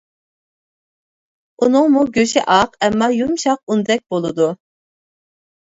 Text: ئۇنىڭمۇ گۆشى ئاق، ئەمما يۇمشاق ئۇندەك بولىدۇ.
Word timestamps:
ئۇنىڭمۇ 1.59 2.05
گۆشى 2.15 2.43
ئاق، 2.55 2.73
ئەمما 2.87 3.11
يۇمشاق 3.17 3.63
ئۇندەك 3.71 4.05
بولىدۇ. 4.15 4.49